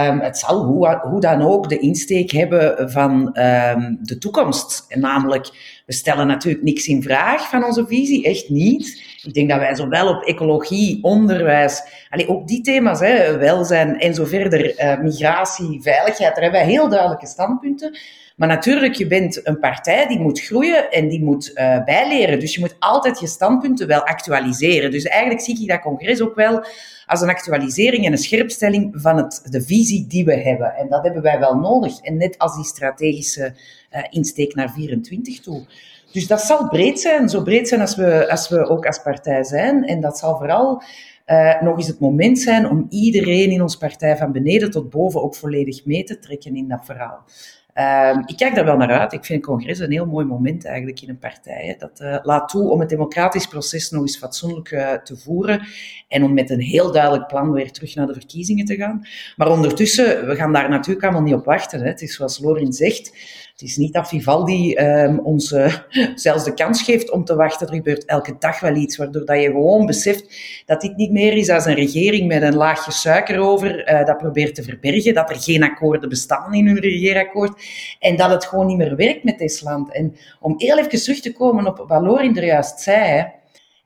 [0.09, 4.85] um, het zal hoe, hoe, dan ook de insteek hebben van um, de toekomst.
[4.89, 5.49] Namelijk,
[5.85, 9.03] we stellen natuurlijk niks in vraag van onze visie, echt niet.
[9.23, 14.13] Ik denk dat wij zowel op ecologie, onderwijs, allee, ook die thema's, hè, welzijn en
[14.13, 17.97] zo verder, migratie, veiligheid, daar hebben wij heel duidelijke standpunten.
[18.41, 22.39] Maar natuurlijk, je bent een partij die moet groeien en die moet uh, bijleren.
[22.39, 24.91] Dus je moet altijd je standpunten wel actualiseren.
[24.91, 26.65] Dus eigenlijk zie ik dat congres ook wel
[27.05, 30.75] als een actualisering en een scherpstelling van het, de visie die we hebben.
[30.75, 31.99] En dat hebben wij wel nodig.
[31.99, 33.53] En net als die strategische
[33.91, 35.65] uh, insteek naar 24 toe.
[36.11, 39.43] Dus dat zal breed zijn, zo breed zijn als we, als we ook als partij
[39.43, 39.85] zijn.
[39.85, 40.83] En dat zal vooral
[41.31, 45.23] uh, nog eens het moment zijn om iedereen in ons partij van beneden tot boven
[45.23, 47.23] ook volledig mee te trekken in dat verhaal.
[47.75, 49.13] Um, ik kijk daar wel naar uit.
[49.13, 51.75] Ik vind het congres een heel mooi moment eigenlijk in een partij.
[51.79, 55.67] Dat uh, laat toe om het democratisch proces nog eens fatsoenlijk uh, te voeren
[56.07, 59.07] en om met een heel duidelijk plan weer terug naar de verkiezingen te gaan.
[59.35, 61.79] Maar ondertussen, we gaan daar natuurlijk allemaal niet op wachten.
[61.79, 61.87] Hè.
[61.87, 63.17] Het is zoals Lorin zegt,
[63.61, 65.75] het is niet dat Vivaldi um, ons uh,
[66.15, 67.67] zelfs de kans geeft om te wachten.
[67.67, 71.33] Er gebeurt elke dag wel iets, waardoor dat je gewoon beseft dat dit niet meer
[71.33, 75.29] is als een regering met een laagje suiker over, uh, dat probeert te verbergen, dat
[75.29, 77.61] er geen akkoorden bestaan in hun regeerakkoord
[77.99, 79.93] en dat het gewoon niet meer werkt met dit land.
[79.93, 83.31] En om heel even terug te komen op wat Lorin er juist zei,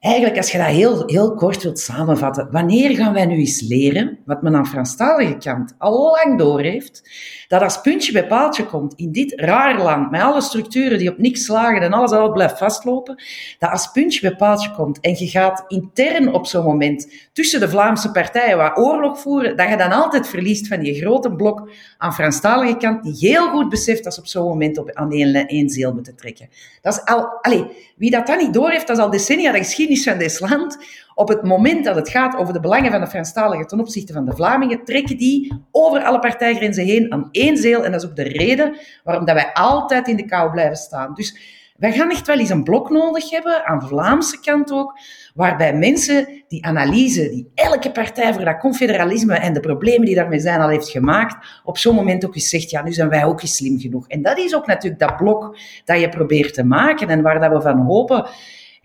[0.05, 4.17] Eigenlijk, als je dat heel, heel kort wilt samenvatten, wanneer gaan wij nu eens leren,
[4.25, 7.09] wat men aan Franstalige kant al lang door heeft,
[7.47, 11.17] dat als puntje bij paaltje komt in dit raar land, met alle structuren die op
[11.17, 13.23] niks slagen en alles al blijft vastlopen,
[13.59, 17.69] dat als puntje bij paaltje komt en je gaat intern op zo'n moment tussen de
[17.69, 22.13] Vlaamse partijen waar oorlog voeren, dat je dan altijd verliest van die grote blok aan
[22.13, 25.93] Franstalige kant, die heel goed beseft dat ze op zo'n moment op, aan één, zeel
[25.93, 26.49] moeten trekken.
[26.81, 27.63] Dat is al, allez,
[27.95, 30.77] wie dat dan niet door heeft, dat is al decennia de geschiedenis van dit land.
[31.13, 34.25] Op het moment dat het gaat over de belangen van de Franstaligen ten opzichte van
[34.25, 37.85] de Vlamingen, trekken die over alle partijgrenzen heen aan één zeel.
[37.85, 41.13] En dat is ook de reden waarom dat wij altijd in de kou blijven staan.
[41.13, 44.99] Dus wij gaan echt wel eens een blok nodig hebben, aan de Vlaamse kant ook,
[45.33, 50.39] waarbij mensen die analyse die elke partij voor dat confederalisme en de problemen die daarmee
[50.39, 53.41] zijn al heeft gemaakt, op zo'n moment ook eens zegt, ja, nu zijn wij ook
[53.41, 54.07] eens slim genoeg.
[54.07, 57.51] En dat is ook natuurlijk dat blok dat je probeert te maken en waar dat
[57.51, 58.27] we van hopen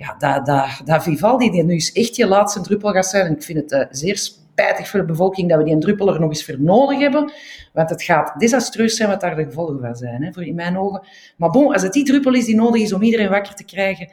[0.00, 3.32] ja, dat, dat, dat Vivaldi, die nu is echt je laatste druppel gaat zijn.
[3.32, 6.28] Ik vind het uh, zeer spijtig voor de bevolking dat we die druppel er nog
[6.28, 7.32] eens voor nodig hebben.
[7.72, 10.78] Want het gaat desastreus zijn wat daar de gevolgen van zijn, hè, voor in mijn
[10.78, 11.06] ogen.
[11.36, 14.12] Maar bon, als het die druppel is die nodig is om iedereen wakker te krijgen,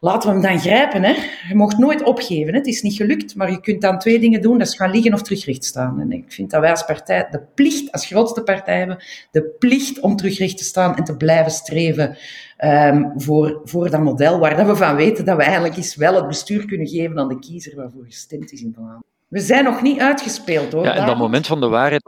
[0.00, 1.02] laten we hem dan grijpen.
[1.02, 1.14] Hè.
[1.48, 2.52] Je mocht nooit opgeven.
[2.52, 2.58] Hè.
[2.58, 4.58] Het is niet gelukt, maar je kunt dan twee dingen doen.
[4.58, 6.00] Dat is gaan liggen of terugrecht staan.
[6.00, 10.00] En ik vind dat wij als partij de plicht, als grootste partij hebben, de plicht
[10.00, 12.16] om terugrecht te staan en te blijven streven
[12.64, 16.14] um, voor, voor dat model waar dat we van weten dat we eigenlijk eens wel
[16.14, 19.04] het bestuur kunnen geven aan de kiezer waarvoor gestemd is in Vlaanderen.
[19.28, 20.84] We zijn nog niet uitgespeeld hoor.
[20.84, 22.02] Ja, en dat moment van de waarheid,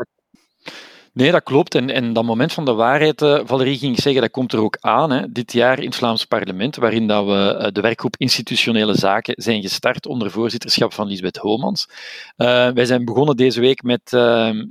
[1.19, 1.75] Nee, dat klopt.
[1.75, 4.77] En, en dat moment van de waarheid, uh, Valerie ging zeggen, dat komt er ook
[4.81, 5.11] aan.
[5.11, 9.35] Hè, dit jaar in het Vlaams parlement, waarin dat we uh, de werkgroep Institutionele Zaken
[9.37, 11.89] zijn gestart onder voorzitterschap van Lisbeth Homans.
[12.37, 14.01] Uh, wij zijn begonnen deze week met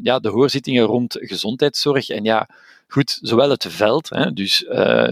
[0.03, 2.09] ja, de hoorzittingen rond gezondheidszorg.
[2.09, 2.49] En ja,
[2.87, 4.65] goed, zowel het veld, hè, dus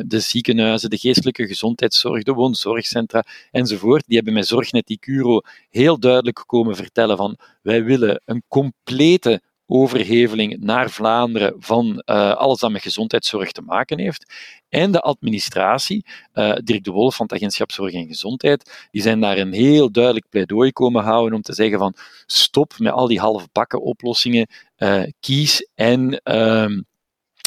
[0.06, 6.44] de ziekenhuizen, de geestelijke gezondheidszorg, de woonzorgcentra enzovoort, die hebben met Zorgnet Icuro heel duidelijk
[6.46, 12.82] komen vertellen van wij willen een complete overheveling naar Vlaanderen van uh, alles dat met
[12.82, 14.34] gezondheidszorg te maken heeft.
[14.70, 19.20] En de administratie, uh, Dirk de Wolf van het Agentschap Zorg en Gezondheid, die zijn
[19.20, 21.94] daar een heel duidelijk pleidooi komen houden om te zeggen van
[22.26, 24.48] stop met al die halfbakken oplossingen,
[24.78, 26.80] uh, kies en uh,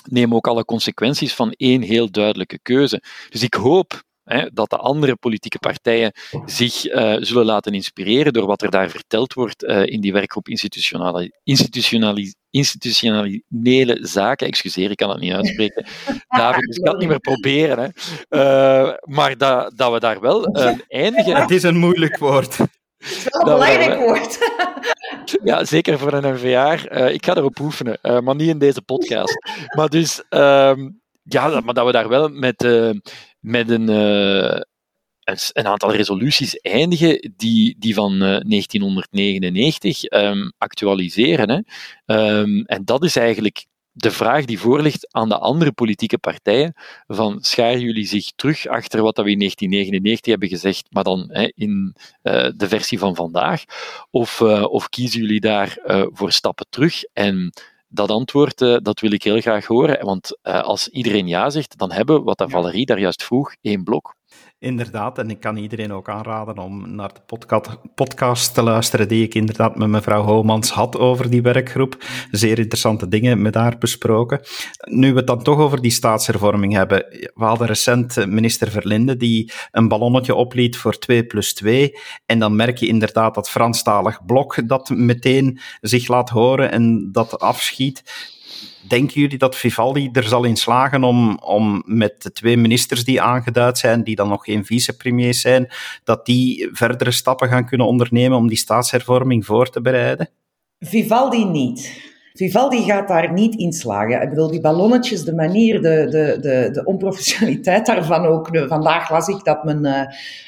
[0.05, 3.03] neem ook alle consequenties van één heel duidelijke keuze.
[3.29, 6.13] Dus ik hoop hè, dat de andere politieke partijen
[6.45, 10.49] zich uh, zullen laten inspireren door wat er daar verteld wordt uh, in die werkgroep
[10.49, 14.47] institutionale, institutionali, institutionele zaken.
[14.47, 15.87] Excuseer, ik kan het niet uitspreken.
[16.39, 17.79] David, dus ik kan het niet meer proberen.
[17.79, 17.89] Hè.
[18.39, 20.45] Uh, maar dat, dat we daar wel
[20.89, 21.37] eindigen.
[21.37, 22.57] Het is een moeilijk woord.
[22.57, 24.39] Het is wel een belangrijk woord.
[25.45, 26.91] Ja, zeker voor een NVA.
[26.91, 29.35] Uh, ik ga erop oefenen, uh, maar niet in deze podcast.
[29.75, 32.91] Maar dus, um, ja, maar dat we daar wel met, uh,
[33.41, 34.61] met een, uh,
[35.53, 41.51] een, aantal resoluties eindigen die, die van uh, 1999 um, actualiseren.
[41.51, 41.61] Hè.
[42.41, 46.75] Um, en dat is eigenlijk de vraag die voorligt aan de andere politieke partijen,
[47.07, 51.53] van scharen jullie zich terug achter wat we in 1999 hebben gezegd, maar dan hè,
[51.55, 53.65] in uh, de versie van vandaag,
[54.11, 55.79] of, of kiezen jullie daar
[56.13, 57.53] voor stappen terug en
[57.89, 60.05] dat antwoord dat wil ik heel graag horen.
[60.05, 64.17] Want als iedereen ja zegt, dan hebben we, wat Valerie daar juist vroeg, één blok.
[64.61, 69.23] Inderdaad, en ik kan iedereen ook aanraden om naar de podcast, podcast te luisteren die
[69.23, 72.05] ik inderdaad met mevrouw Homans had over die werkgroep.
[72.31, 74.41] Zeer interessante dingen met haar besproken.
[74.85, 76.99] Nu we het dan toch over die staatshervorming hebben.
[77.35, 81.93] We hadden recent minister Verlinde die een ballonnetje opliet voor 2 plus 2.
[82.27, 87.39] En dan merk je inderdaad dat Franstalig blok dat meteen zich laat horen en dat
[87.41, 88.03] afschiet.
[88.89, 93.23] Denken jullie dat Vivaldi er zal in slagen om, om met de twee ministers die
[93.23, 95.73] aangeduid zijn, die dan nog geen vicepremiers zijn,
[96.05, 100.31] dat die verdere stappen gaan kunnen ondernemen om die staatshervorming voor te bereiden?
[100.79, 102.17] Vivaldi niet.
[102.39, 104.23] Vivaldi gaat daar niet in slagen.
[104.23, 108.49] Ik bedoel, die ballonnetjes, de manier, de, de, de, de onprofessionaliteit daarvan ook.
[108.69, 110.01] Vandaag las ik dat men uh,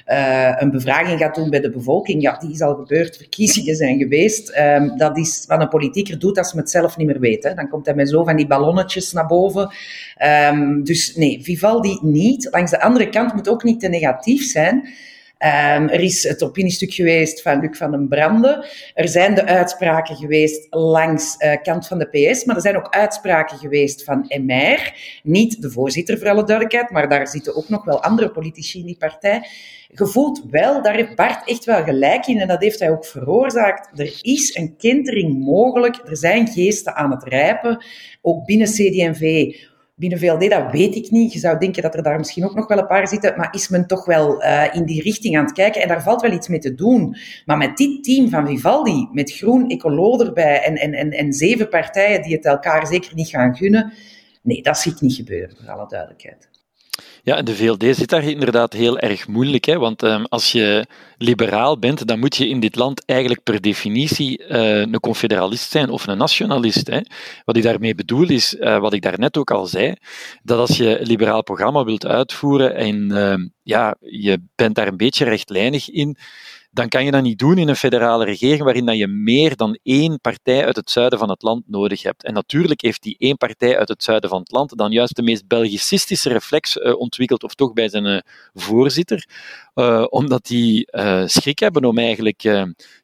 [0.06, 2.22] uh, een bevraging gaat doen bij de bevolking.
[2.22, 4.58] Ja, die is al gebeurd, verkiezingen zijn geweest.
[4.58, 7.42] Um, dat is wat een politieker doet als men het zelf niet meer weet.
[7.42, 9.74] Dan komt hij met zo van die ballonnetjes naar boven.
[10.52, 12.48] Um, dus nee, Vivaldi niet.
[12.50, 14.88] Langs de andere kant moet ook niet te negatief zijn.
[15.44, 18.66] Um, er is het opiniestuk geweest van Luc van den Brande.
[18.94, 22.94] Er zijn de uitspraken geweest langs uh, kant van de PS, maar er zijn ook
[22.94, 24.92] uitspraken geweest van MR.
[25.22, 28.86] Niet de voorzitter, voor alle duidelijkheid, maar daar zitten ook nog wel andere politici in
[28.86, 29.48] die partij.
[29.92, 34.00] Gevoeld wel, daar heeft Bart echt wel gelijk in en dat heeft hij ook veroorzaakt.
[34.00, 37.84] Er is een kentering mogelijk, er zijn geesten aan het rijpen,
[38.22, 39.54] ook binnen CD&V
[40.00, 41.32] binnen VLD, dat weet ik niet.
[41.32, 43.68] Je zou denken dat er daar misschien ook nog wel een paar zitten, maar is
[43.68, 46.48] men toch wel uh, in die richting aan het kijken en daar valt wel iets
[46.48, 47.16] mee te doen.
[47.46, 51.68] Maar met dit team van Vivaldi, met Groen, Ecolo erbij en, en, en, en zeven
[51.68, 53.92] partijen die het elkaar zeker niet gaan gunnen,
[54.42, 56.49] nee, dat zie ik niet gebeuren, voor alle duidelijkheid.
[57.30, 59.64] Ja, en de VLD zit daar inderdaad heel erg moeilijk.
[59.64, 59.78] Hè?
[59.78, 60.86] Want um, als je
[61.18, 65.90] liberaal bent, dan moet je in dit land eigenlijk per definitie uh, een confederalist zijn
[65.90, 66.86] of een nationalist.
[66.86, 67.00] Hè?
[67.44, 69.94] Wat ik daarmee bedoel is, uh, wat ik daarnet ook al zei,
[70.42, 74.96] dat als je een liberaal programma wilt uitvoeren en uh, ja, je bent daar een
[74.96, 76.16] beetje rechtlijnig in,
[76.70, 79.78] dan kan je dat niet doen in een federale regering waarin dat je meer dan
[79.82, 82.24] één partij uit het zuiden van het land nodig hebt.
[82.24, 85.22] En natuurlijk heeft die één partij uit het zuiden van het land dan juist de
[85.22, 88.18] meest Belgicistische reflex uh, ontwikkeld, of toch bij zijn uh,
[88.54, 89.26] voorzitter,
[89.74, 90.88] uh, omdat die
[91.24, 92.40] schrik hebben om eigenlijk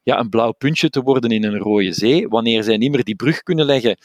[0.03, 3.15] ja, een blauw puntje te worden in een rode zee, wanneer zij niet meer die
[3.15, 3.97] brug kunnen leggen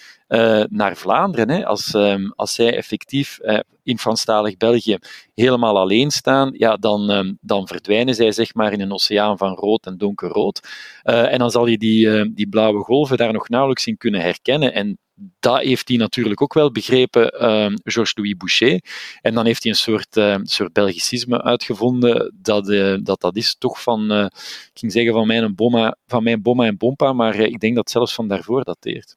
[0.71, 1.51] naar Vlaanderen.
[1.51, 3.39] Hè, als, um, als zij effectief
[3.83, 4.99] in Franstalig België
[5.35, 9.55] helemaal alleen staan, ja, dan, um, dan verdwijnen zij zeg maar in een oceaan van
[9.55, 10.61] rood en donkerrood.
[11.05, 14.21] Uh, en dan zal je die, uh, die blauwe golven daar nog nauwelijks in kunnen
[14.21, 14.75] herkennen.
[14.75, 14.99] En
[15.41, 18.81] dat heeft hij natuurlijk ook wel begrepen, uh, Georges-Louis Boucher.
[19.21, 23.57] En dan heeft hij een soort, uh, soort Belgicisme uitgevonden, dat, uh, dat dat is
[23.59, 27.35] toch van, uh, ik ging zeggen van mijn, bomma, van mijn bomma en bompa, maar
[27.35, 29.17] ik denk dat zelfs van daarvoor dateert.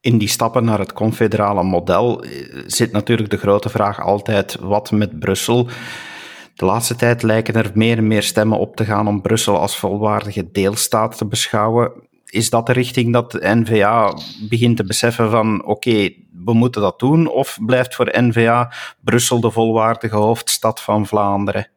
[0.00, 2.24] In die stappen naar het confederale model
[2.66, 5.68] zit natuurlijk de grote vraag altijd wat met Brussel.
[6.54, 9.78] De laatste tijd lijken er meer en meer stemmen op te gaan om Brussel als
[9.78, 11.92] volwaardige deelstaat te beschouwen.
[12.24, 14.14] Is dat de richting dat de NVA
[14.48, 16.10] begint te beseffen van oké,
[16.44, 17.28] we moeten dat doen?
[17.28, 21.68] Of blijft voor NVA Brussel de volwaardige hoofdstad van Vlaanderen?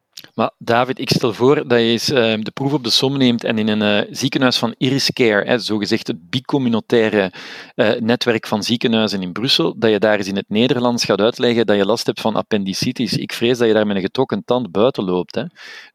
[0.42, 3.44] Maar David, ik stel voor dat je eens uh, de proef op de som neemt
[3.44, 7.32] en in een uh, ziekenhuis van Iris Care, hè, zogezegd het bicommunautaire
[7.76, 11.66] uh, netwerk van ziekenhuizen in Brussel, dat je daar eens in het Nederlands gaat uitleggen
[11.66, 13.18] dat je last hebt van appendicitis.
[13.18, 15.36] Ik vrees dat je daar met een getrokken tand buiten loopt.
[15.36, 15.44] Hè.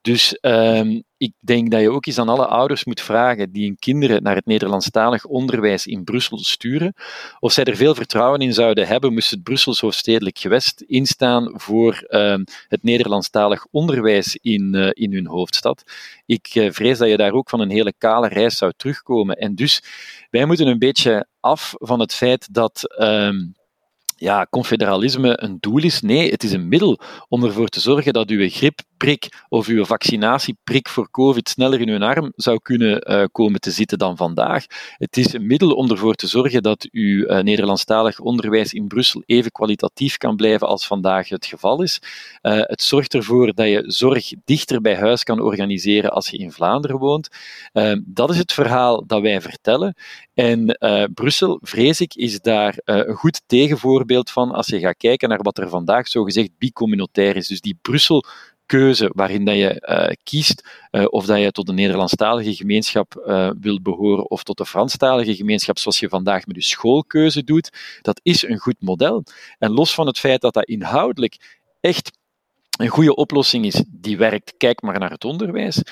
[0.01, 3.79] Dus ehm, ik denk dat je ook eens aan alle ouders moet vragen die hun
[3.79, 6.95] kinderen naar het Nederlandstalig onderwijs in Brussel sturen,
[7.41, 12.07] of zij er veel vertrouwen in zouden hebben, moest het Brussels hoofdstedelijk gewest instaan voor
[12.09, 12.37] uh,
[12.69, 15.83] het Nederlandstalig onderwijs in, uh, in hun hoofdstad.
[16.27, 19.37] Ik uh, vrees dat je daar ook van een hele kale reis zou terugkomen.
[19.37, 19.83] En dus,
[20.31, 23.37] wij moeten een beetje af van het feit dat ehm,
[24.17, 26.01] ja, confederalisme een doel is.
[26.01, 28.49] Nee, het is een middel om ervoor te zorgen dat uw
[28.99, 33.71] griepprik of uw vaccinatieprik voor COVID sneller in uw arm zou kunnen uh, komen te
[33.71, 34.65] zitten dan vandaag.
[34.97, 39.23] Het is een middel om ervoor te zorgen dat uw uh, Nederlandstalig onderwijs in Brussel
[39.27, 42.01] even kwalitatief kan blijven als vandaag het geval is.
[42.43, 46.53] Uh, het zorgt ervoor dat je zorg dichter bij huis kan organiseren als je in
[46.53, 47.29] Vlaanderen woont.
[48.05, 49.95] dat is het verhaal dat wij vertellen.
[50.35, 50.79] En
[51.15, 55.43] Brussel, vrees ik, is daar een goed tegenvoorbeeld voorbeeld van als je gaat kijken naar
[55.43, 57.49] wat er vandaag zogezegd bicommunautair is.
[57.49, 58.25] Dus die Brussel
[58.67, 63.51] keuze waarin dat je uh, kiest uh, of dat je tot de Nederlandstalige gemeenschap uh,
[63.61, 68.21] wilt behoren of tot de Franstalige gemeenschap, zoals je vandaag met je schoolkeuze doet, dat
[68.23, 69.25] is een goed model.
[69.59, 72.19] En los van het feit dat dat inhoudelijk echt
[72.79, 75.83] een goede oplossing is die werkt, kijk maar naar het onderwijs,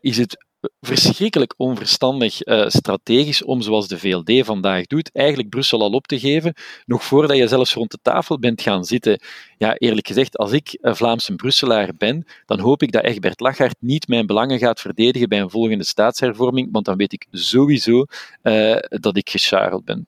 [0.00, 0.44] is het
[0.80, 6.18] verschrikkelijk onverstandig uh, strategisch om, zoals de VLD vandaag doet, eigenlijk Brussel al op te
[6.18, 9.20] geven, nog voordat je zelfs rond de tafel bent gaan zitten.
[9.58, 13.76] Ja, eerlijk gezegd, als ik een Vlaamse Brusselaar ben, dan hoop ik dat Egbert Lachart
[13.80, 18.04] niet mijn belangen gaat verdedigen bij een volgende staatshervorming, want dan weet ik sowieso
[18.42, 20.06] uh, dat ik gescharreld ben.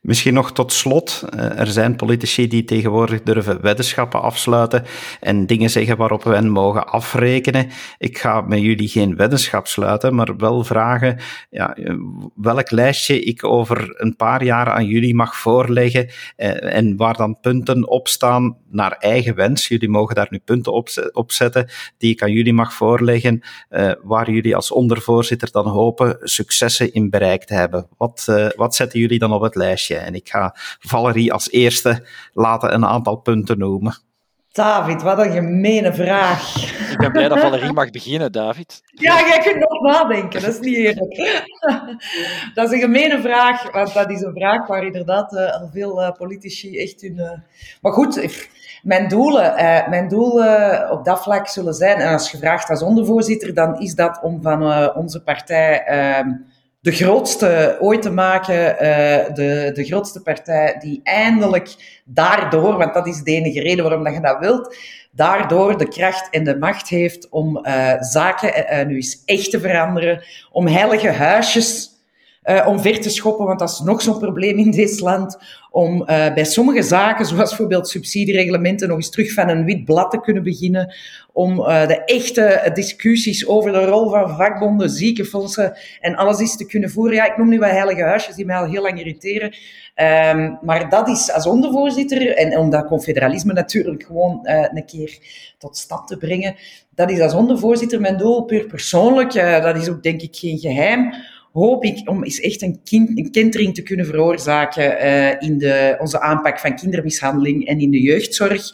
[0.00, 1.24] Misschien nog tot slot.
[1.30, 4.84] Eh, er zijn politici die tegenwoordig durven weddenschappen afsluiten
[5.20, 7.70] en dingen zeggen waarop we hen mogen afrekenen.
[7.98, 11.18] Ik ga met jullie geen weddenschap sluiten, maar wel vragen
[11.50, 11.76] ja,
[12.34, 17.40] welk lijstje ik over een paar jaar aan jullie mag voorleggen eh, en waar dan
[17.40, 19.68] punten op staan naar eigen wens.
[19.68, 20.72] Jullie mogen daar nu punten
[21.12, 26.16] op zetten die ik aan jullie mag voorleggen, eh, waar jullie als ondervoorzitter dan hopen
[26.20, 27.88] successen in bereikt te hebben.
[27.96, 29.96] Wat, wat zetten jullie dan op het lijstje.
[29.96, 33.96] En ik ga Valerie als eerste laten een aantal punten noemen.
[34.52, 36.56] David, wat een gemene vraag.
[36.90, 38.82] Ik ben blij dat Valerie mag beginnen, David.
[38.86, 41.40] Ja, jij kunt nog nadenken, dat is niet eerlijk.
[42.54, 46.02] Dat is een gemene vraag, want dat is een vraag waar inderdaad uh, al veel
[46.02, 47.16] uh, politici echt hun...
[47.16, 47.30] Uh...
[47.80, 48.28] Maar goed,
[48.82, 49.54] mijn doelen,
[49.90, 54.18] mijn doelen op dat vlak zullen zijn, en als gevraagd als ondervoorzitter, dan is dat
[54.22, 56.28] om van onze partij ehm,
[56.88, 63.06] de grootste ooit te maken, uh, de, de grootste partij die eindelijk daardoor, want dat
[63.06, 64.76] is de enige reden waarom dat je dat wilt,
[65.10, 69.60] daardoor de kracht en de macht heeft om uh, zaken uh, nu eens echt te
[69.60, 71.90] veranderen, om heilige huisjes
[72.48, 75.38] uh, omver te schoppen, want dat is nog zo'n probleem in dit land,
[75.70, 80.10] om uh, bij sommige zaken, zoals bijvoorbeeld subsidiereglementen, nog eens terug van een wit blad
[80.10, 80.94] te kunnen beginnen,
[81.32, 86.66] om uh, de echte discussies over de rol van vakbonden, ziekenfondsen en alles eens te
[86.66, 87.24] kunnen voeren.
[87.24, 89.54] Ik noem nu wel heilige huisjes die mij al heel lang irriteren.
[90.32, 95.18] Um, maar dat is als ondervoorzitter, en om dat confederalisme natuurlijk gewoon een keer
[95.58, 96.54] tot stand te brengen,
[96.94, 99.32] dat is als ondervoorzitter mijn doel, puur persoonlijk.
[99.62, 101.14] Dat is ook denk ik geen geheim
[101.58, 105.96] hoop ik om eens echt een, kind, een kentering te kunnen veroorzaken uh, in de,
[106.00, 108.72] onze aanpak van kindermishandeling en in de jeugdzorg.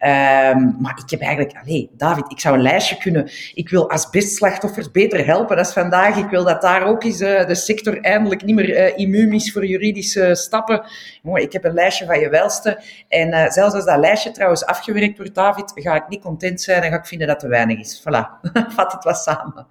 [0.00, 3.30] Um, maar ik heb eigenlijk, allee, David, ik zou een lijstje kunnen.
[3.54, 5.58] Ik wil asbestslachtoffers beter helpen.
[5.58, 6.16] Is vandaag.
[6.16, 9.52] Ik wil dat daar ook eens uh, de sector eindelijk niet meer uh, immuun is
[9.52, 10.84] voor juridische stappen.
[11.22, 12.82] Mooi, ik heb een lijstje van je welste.
[13.08, 16.90] En zelfs als dat lijstje trouwens afgewerkt wordt, David, ga ik niet content zijn en
[16.90, 18.00] ga ik vinden dat te weinig is.
[18.00, 19.66] Voilà, vat het wat samen.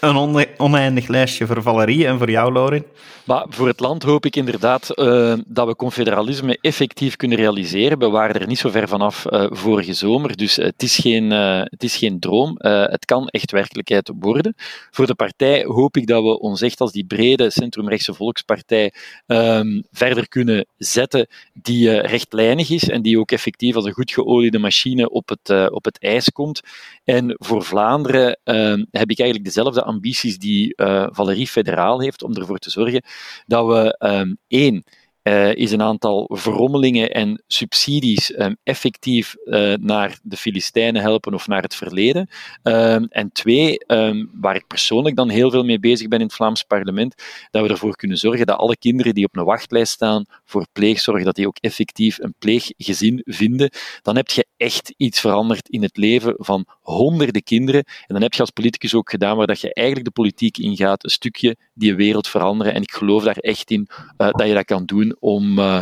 [0.00, 2.84] Een oneindig lijstje voor Valerie en voor jou, Lauren.
[3.28, 7.98] Maar voor het land hoop ik inderdaad uh, dat we confederalisme effectief kunnen realiseren.
[7.98, 11.60] We waren er niet zo ver vanaf uh, vorige zomer, dus het is geen, uh,
[11.64, 12.56] het is geen droom.
[12.58, 14.54] het kan echt werkelijkheid worden.
[14.90, 18.92] Voor de partij hoop ik dat we ons echt als die brede centrumrechtse volkspartij
[19.26, 24.58] um, verder kunnen zetten die rechtlijnig is en die ook effectief als een goed geoliede
[24.58, 26.60] machine op het, op het ijs komt.
[27.04, 30.74] En voor Vlaanderen ehm, heb ik eigenlijk dezelfde ambities die
[31.10, 33.02] Valerie Federaal heeft om ervoor te zorgen
[33.46, 34.84] dat we um, één
[35.28, 41.46] uh, is een aantal verrommelingen en subsidies um, effectief uh, naar de Filistijnen helpen of
[41.46, 42.28] naar het verleden.
[42.62, 46.34] Um, en twee, um, waar ik persoonlijk dan heel veel mee bezig ben in het
[46.34, 47.14] Vlaams parlement,
[47.50, 51.24] dat we ervoor kunnen zorgen dat alle kinderen die op een wachtlijst staan voor pleegzorg,
[51.24, 53.70] dat die ook effectief een pleeggezin vinden.
[54.02, 57.84] Dan heb je echt iets veranderd in het leven van honderden kinderen.
[57.84, 61.04] En dan heb je als politicus ook gedaan waar dat je eigenlijk de politiek ingaat,
[61.04, 62.74] een stukje die wereld veranderen.
[62.74, 63.88] En ik geloof daar echt in
[64.18, 65.80] uh, dat je dat kan doen om, uh,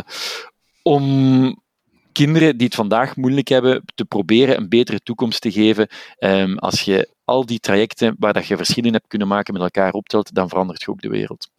[0.81, 1.61] om
[2.11, 5.87] kinderen die het vandaag moeilijk hebben, te proberen een betere toekomst te geven.
[6.19, 9.93] Um, als je al die trajecten waar dat je verschillen hebt kunnen maken met elkaar
[9.93, 11.49] optelt, dan verandert je ook de wereld.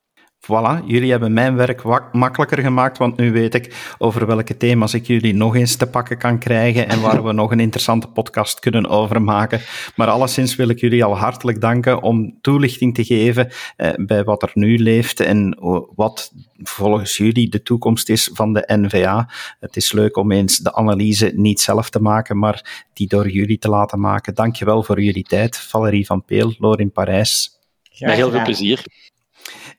[0.40, 5.06] Voilà, jullie hebben mijn werk makkelijker gemaakt, want nu weet ik over welke thema's ik
[5.06, 8.88] jullie nog eens te pakken kan krijgen en waar we nog een interessante podcast kunnen
[8.88, 9.60] over maken.
[9.96, 14.42] Maar alleszins wil ik jullie al hartelijk danken om toelichting te geven eh, bij wat
[14.42, 15.58] er nu leeft en
[15.94, 19.30] wat volgens jullie de toekomst is van de NVA.
[19.60, 23.58] Het is leuk om eens de analyse niet zelf te maken, maar die door jullie
[23.58, 24.34] te laten maken.
[24.34, 27.50] Dankjewel voor jullie tijd, Valerie van Peel, Lorin Parijs.
[27.98, 28.84] Met heel veel plezier.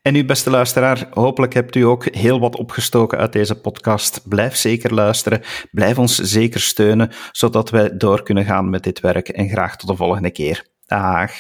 [0.01, 4.21] En u, beste luisteraar, hopelijk hebt u ook heel wat opgestoken uit deze podcast.
[4.27, 9.29] Blijf zeker luisteren, blijf ons zeker steunen, zodat wij door kunnen gaan met dit werk.
[9.29, 10.67] En graag tot de volgende keer.
[10.85, 11.31] Dag.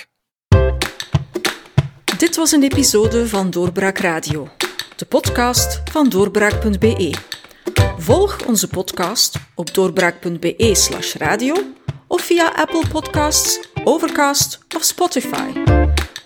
[2.17, 4.47] Dit was een episode van Doorbraak Radio,
[4.95, 7.13] de podcast van doorbraak.be.
[7.97, 11.55] Volg onze podcast op doorbraak.be/slash radio
[12.07, 15.78] of via Apple Podcasts, Overcast of Spotify.